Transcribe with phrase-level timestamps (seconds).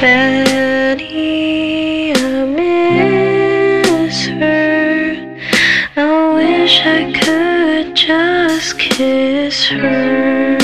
[0.00, 2.14] Betty, I
[2.56, 5.36] miss her.
[5.96, 10.59] I wish I could just kiss her.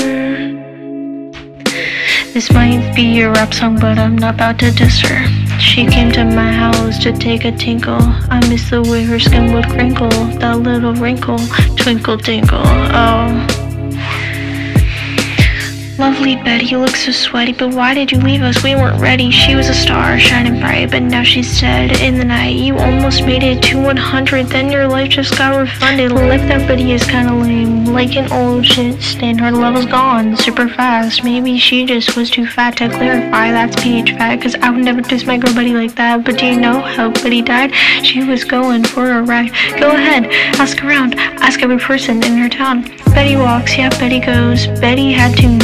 [2.37, 5.25] This might be a rap song, but I'm not about to diss her.
[5.57, 7.97] She came to my house to take a tinkle.
[8.29, 11.39] I miss the way her skin would crinkle, that little wrinkle,
[11.77, 12.61] twinkle tinkle.
[12.63, 13.46] Oh.
[15.99, 18.63] Lovely Betty, you look so sweaty, but why did you leave us?
[18.63, 19.31] We weren't ready.
[19.31, 22.55] She was a star, shining bright, but now she's dead in the night.
[22.55, 26.11] You almost made it to 100, then your life just got refunded.
[26.11, 29.39] Life that Betty is kinda lame, like an old shit stand.
[29.41, 31.23] Her level's gone super fast.
[31.23, 33.51] Maybe she just was too fat to clarify.
[33.51, 36.23] That's pH fat, cause I would never diss my girl Betty like that.
[36.23, 37.73] But do you know how Betty died?
[38.03, 39.51] She was going for a ride.
[39.79, 40.27] Go ahead,
[40.59, 42.83] ask around, ask every person in her town.
[43.15, 44.67] Betty walks, yeah, Betty goes.
[44.79, 45.56] Betty had too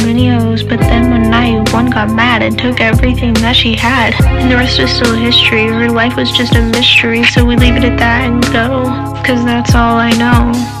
[1.94, 4.14] got mad and took everything that she had.
[4.24, 5.66] And the rest is still history.
[5.68, 8.84] Her life was just a mystery, so we leave it at that and go.
[9.24, 10.73] Cause that's all I know.